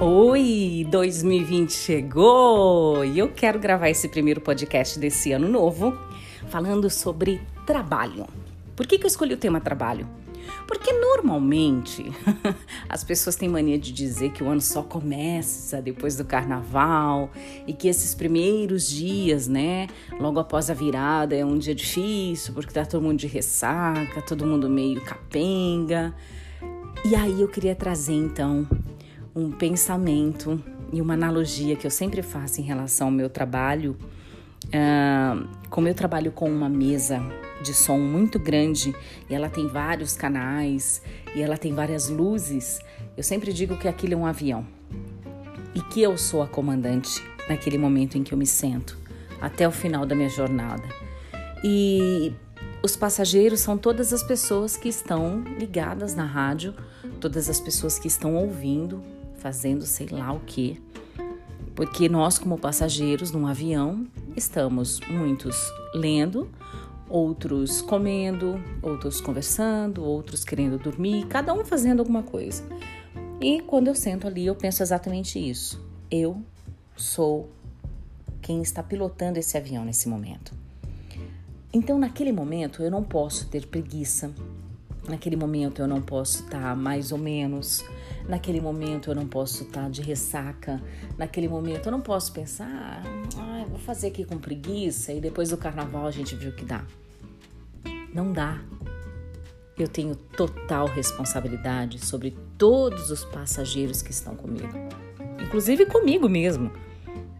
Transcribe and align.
Oi, 0.00 0.84
2020 0.90 1.72
chegou 1.72 3.04
e 3.04 3.16
eu 3.16 3.28
quero 3.28 3.60
gravar 3.60 3.88
esse 3.88 4.08
primeiro 4.08 4.40
podcast 4.40 4.98
desse 4.98 5.30
ano 5.30 5.48
novo 5.48 5.96
falando 6.48 6.90
sobre 6.90 7.40
trabalho. 7.64 8.26
Por 8.74 8.88
que, 8.88 8.98
que 8.98 9.04
eu 9.04 9.08
escolhi 9.08 9.34
o 9.34 9.36
tema 9.36 9.60
trabalho? 9.60 10.08
Porque 10.66 10.92
normalmente 10.92 12.10
as 12.88 13.04
pessoas 13.04 13.36
têm 13.36 13.48
mania 13.48 13.78
de 13.78 13.92
dizer 13.92 14.32
que 14.32 14.42
o 14.42 14.48
ano 14.48 14.60
só 14.60 14.82
começa 14.82 15.80
depois 15.80 16.16
do 16.16 16.24
carnaval 16.24 17.30
e 17.64 17.72
que 17.72 17.86
esses 17.86 18.16
primeiros 18.16 18.88
dias, 18.88 19.46
né, 19.46 19.86
logo 20.18 20.40
após 20.40 20.70
a 20.70 20.74
virada, 20.74 21.36
é 21.36 21.44
um 21.44 21.56
dia 21.56 21.74
difícil 21.74 22.52
porque 22.52 22.72
tá 22.72 22.84
todo 22.84 23.00
mundo 23.00 23.18
de 23.18 23.28
ressaca, 23.28 24.20
todo 24.22 24.44
mundo 24.44 24.68
meio 24.68 25.00
capenga. 25.02 26.12
E 27.04 27.14
aí 27.14 27.40
eu 27.40 27.48
queria 27.48 27.76
trazer 27.76 28.14
então 28.14 28.66
um 29.34 29.50
pensamento 29.50 30.62
e 30.92 31.00
uma 31.00 31.14
analogia 31.14 31.74
que 31.76 31.86
eu 31.86 31.90
sempre 31.90 32.22
faço 32.22 32.60
em 32.60 32.64
relação 32.64 33.08
ao 33.08 33.12
meu 33.12 33.28
trabalho. 33.28 33.96
Uh, 34.66 35.46
como 35.68 35.88
eu 35.88 35.94
trabalho 35.94 36.32
com 36.32 36.48
uma 36.48 36.68
mesa 36.68 37.20
de 37.62 37.74
som 37.74 37.98
muito 37.98 38.38
grande 38.38 38.94
e 39.28 39.34
ela 39.34 39.48
tem 39.48 39.66
vários 39.66 40.16
canais 40.16 41.02
e 41.34 41.42
ela 41.42 41.56
tem 41.56 41.74
várias 41.74 42.08
luzes, 42.08 42.80
eu 43.16 43.22
sempre 43.22 43.52
digo 43.52 43.76
que 43.76 43.88
aquilo 43.88 44.14
é 44.14 44.16
um 44.16 44.26
avião 44.26 44.66
e 45.74 45.80
que 45.80 46.00
eu 46.00 46.16
sou 46.16 46.42
a 46.42 46.46
comandante 46.46 47.22
naquele 47.48 47.76
momento 47.76 48.16
em 48.16 48.22
que 48.22 48.32
eu 48.32 48.38
me 48.38 48.46
sento 48.46 48.96
até 49.40 49.66
o 49.66 49.72
final 49.72 50.06
da 50.06 50.14
minha 50.14 50.28
jornada. 50.28 50.84
E 51.62 52.32
os 52.82 52.96
passageiros 52.96 53.60
são 53.60 53.76
todas 53.76 54.12
as 54.12 54.22
pessoas 54.22 54.76
que 54.76 54.88
estão 54.88 55.42
ligadas 55.58 56.14
na 56.14 56.24
rádio, 56.24 56.74
todas 57.20 57.48
as 57.48 57.60
pessoas 57.60 57.98
que 57.98 58.06
estão 58.06 58.36
ouvindo, 58.36 59.02
fazendo 59.38 59.84
sei 59.84 60.06
lá 60.08 60.32
o 60.32 60.40
que. 60.40 60.80
Porque 61.74 62.08
nós, 62.08 62.38
como 62.38 62.58
passageiros 62.58 63.32
num 63.32 63.46
avião, 63.46 64.06
estamos 64.36 65.00
muitos 65.08 65.56
lendo, 65.94 66.48
outros 67.08 67.82
comendo, 67.82 68.62
outros 68.80 69.20
conversando, 69.20 70.04
outros 70.04 70.44
querendo 70.44 70.78
dormir, 70.78 71.26
cada 71.26 71.52
um 71.52 71.64
fazendo 71.64 72.00
alguma 72.00 72.22
coisa. 72.22 72.62
E 73.40 73.60
quando 73.60 73.88
eu 73.88 73.94
sento 73.94 74.26
ali, 74.26 74.46
eu 74.46 74.54
penso 74.54 74.82
exatamente 74.82 75.38
isso. 75.38 75.84
Eu 76.10 76.40
sou 76.96 77.50
quem 78.40 78.62
está 78.62 78.82
pilotando 78.82 79.38
esse 79.38 79.56
avião 79.56 79.84
nesse 79.84 80.08
momento. 80.08 80.54
Então, 81.72 81.98
naquele 81.98 82.30
momento, 82.30 82.84
eu 82.84 82.90
não 82.90 83.02
posso 83.02 83.48
ter 83.48 83.66
preguiça, 83.66 84.32
Naquele 85.08 85.36
momento 85.36 85.82
eu 85.82 85.88
não 85.88 86.00
posso 86.00 86.44
estar 86.44 86.74
mais 86.76 87.12
ou 87.12 87.18
menos. 87.18 87.84
Naquele 88.28 88.60
momento 88.60 89.10
eu 89.10 89.14
não 89.14 89.26
posso 89.26 89.64
estar 89.64 89.82
tá 89.82 89.88
de 89.88 90.00
ressaca. 90.00 90.80
Naquele 91.18 91.48
momento 91.48 91.86
eu 91.86 91.92
não 91.92 92.00
posso 92.00 92.32
pensar, 92.32 93.02
ah, 93.38 93.64
vou 93.68 93.78
fazer 93.78 94.08
aqui 94.08 94.24
com 94.24 94.38
preguiça 94.38 95.12
e 95.12 95.20
depois 95.20 95.50
do 95.50 95.56
carnaval 95.56 96.06
a 96.06 96.10
gente 96.10 96.34
viu 96.34 96.52
que 96.52 96.64
dá. 96.64 96.84
Não 98.14 98.32
dá. 98.32 98.62
Eu 99.76 99.88
tenho 99.88 100.14
total 100.14 100.86
responsabilidade 100.86 102.04
sobre 102.04 102.36
todos 102.56 103.10
os 103.10 103.24
passageiros 103.24 104.02
que 104.02 104.12
estão 104.12 104.36
comigo, 104.36 104.72
inclusive 105.42 105.84
comigo 105.84 106.28
mesmo, 106.28 106.70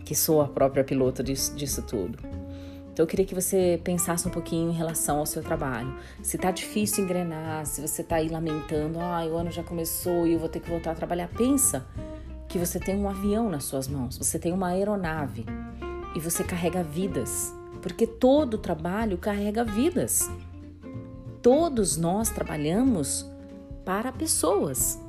que 0.04 0.16
sou 0.16 0.42
a 0.42 0.48
própria 0.48 0.82
pilota 0.82 1.22
disso, 1.22 1.54
disso 1.54 1.80
tudo. 1.82 2.33
Então 2.94 3.02
eu 3.02 3.08
queria 3.08 3.26
que 3.26 3.34
você 3.34 3.80
pensasse 3.82 4.26
um 4.28 4.30
pouquinho 4.30 4.70
em 4.70 4.72
relação 4.72 5.18
ao 5.18 5.26
seu 5.26 5.42
trabalho. 5.42 5.92
Se 6.22 6.38
tá 6.38 6.52
difícil 6.52 7.02
engrenar, 7.02 7.66
se 7.66 7.80
você 7.80 8.04
tá 8.04 8.16
aí 8.16 8.28
lamentando, 8.28 9.00
ah, 9.00 9.26
o 9.26 9.36
ano 9.36 9.50
já 9.50 9.64
começou 9.64 10.28
e 10.28 10.34
eu 10.34 10.38
vou 10.38 10.48
ter 10.48 10.60
que 10.60 10.70
voltar 10.70 10.92
a 10.92 10.94
trabalhar, 10.94 11.26
pensa 11.26 11.84
que 12.48 12.56
você 12.56 12.78
tem 12.78 12.96
um 12.96 13.08
avião 13.08 13.50
nas 13.50 13.64
suas 13.64 13.88
mãos, 13.88 14.16
você 14.16 14.38
tem 14.38 14.52
uma 14.52 14.68
aeronave 14.68 15.44
e 16.14 16.20
você 16.20 16.44
carrega 16.44 16.84
vidas, 16.84 17.52
porque 17.82 18.06
todo 18.06 18.58
trabalho 18.58 19.18
carrega 19.18 19.64
vidas. 19.64 20.30
Todos 21.42 21.96
nós 21.96 22.30
trabalhamos 22.30 23.28
para 23.84 24.12
pessoas 24.12 25.00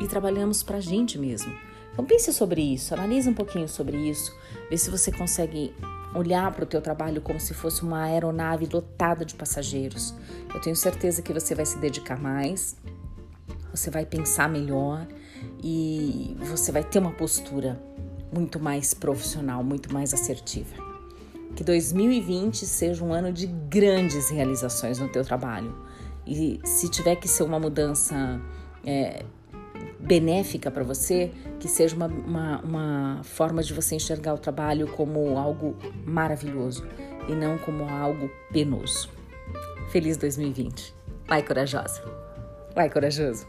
e 0.00 0.06
trabalhamos 0.06 0.62
para 0.62 0.78
a 0.78 0.80
gente 0.80 1.18
mesmo. 1.18 1.67
Então 1.98 2.06
pense 2.06 2.32
sobre 2.32 2.62
isso, 2.62 2.94
analise 2.94 3.28
um 3.28 3.34
pouquinho 3.34 3.68
sobre 3.68 3.96
isso, 3.96 4.32
vê 4.70 4.78
se 4.78 4.88
você 4.88 5.10
consegue 5.10 5.74
olhar 6.14 6.48
para 6.52 6.62
o 6.62 6.66
teu 6.66 6.80
trabalho 6.80 7.20
como 7.20 7.40
se 7.40 7.52
fosse 7.52 7.82
uma 7.82 8.04
aeronave 8.04 8.68
lotada 8.72 9.24
de 9.24 9.34
passageiros. 9.34 10.14
Eu 10.54 10.60
tenho 10.60 10.76
certeza 10.76 11.22
que 11.22 11.32
você 11.32 11.56
vai 11.56 11.66
se 11.66 11.76
dedicar 11.78 12.16
mais, 12.16 12.76
você 13.72 13.90
vai 13.90 14.06
pensar 14.06 14.48
melhor 14.48 15.08
e 15.60 16.36
você 16.38 16.70
vai 16.70 16.84
ter 16.84 17.00
uma 17.00 17.10
postura 17.10 17.82
muito 18.32 18.60
mais 18.60 18.94
profissional, 18.94 19.64
muito 19.64 19.92
mais 19.92 20.14
assertiva. 20.14 20.76
Que 21.56 21.64
2020 21.64 22.64
seja 22.64 23.04
um 23.04 23.12
ano 23.12 23.32
de 23.32 23.48
grandes 23.48 24.30
realizações 24.30 25.00
no 25.00 25.08
teu 25.08 25.24
trabalho. 25.24 25.76
E 26.24 26.60
se 26.62 26.88
tiver 26.88 27.16
que 27.16 27.26
ser 27.26 27.42
uma 27.42 27.58
mudança 27.58 28.40
é, 28.86 29.24
benéfica 30.08 30.70
para 30.70 30.82
você, 30.82 31.30
que 31.60 31.68
seja 31.68 31.94
uma, 31.94 32.06
uma, 32.06 32.60
uma 32.60 33.20
forma 33.22 33.62
de 33.62 33.74
você 33.74 33.94
enxergar 33.94 34.32
o 34.32 34.38
trabalho 34.38 34.88
como 34.88 35.36
algo 35.36 35.76
maravilhoso 36.06 36.84
e 37.28 37.32
não 37.32 37.58
como 37.58 37.86
algo 37.86 38.30
penoso. 38.50 39.10
Feliz 39.92 40.16
2020. 40.16 40.94
Vai 41.26 41.42
corajosa. 41.42 42.02
Vai 42.74 42.88
corajoso. 42.88 43.46